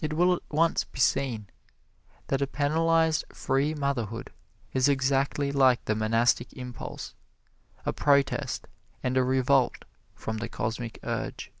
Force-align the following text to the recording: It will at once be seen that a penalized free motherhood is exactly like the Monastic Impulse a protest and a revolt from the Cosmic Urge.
It 0.00 0.14
will 0.14 0.34
at 0.34 0.42
once 0.50 0.82
be 0.82 0.98
seen 0.98 1.46
that 2.26 2.42
a 2.42 2.48
penalized 2.48 3.24
free 3.32 3.74
motherhood 3.74 4.32
is 4.72 4.88
exactly 4.88 5.52
like 5.52 5.84
the 5.84 5.94
Monastic 5.94 6.52
Impulse 6.54 7.14
a 7.86 7.92
protest 7.92 8.66
and 9.04 9.16
a 9.16 9.22
revolt 9.22 9.84
from 10.16 10.38
the 10.38 10.48
Cosmic 10.48 10.98
Urge. 11.04 11.52